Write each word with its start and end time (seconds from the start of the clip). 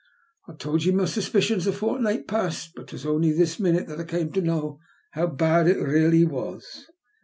I 0.47 0.55
told 0.55 0.83
ye 0.83 0.91
my 0.91 1.05
suspicions 1.05 1.67
a 1.67 1.71
fortnight 1.71 2.27
past, 2.27 2.71
but 2.75 2.87
'twas 2.87 3.05
only 3.05 3.31
this 3.31 3.59
minute 3.59 3.87
I 3.87 4.03
came 4.03 4.31
to 4.31 4.41
know 4.41 4.79
how 5.11 5.27
bad 5.27 5.67
it 5.67 5.77
really 5.77 6.25
was." 6.25 6.87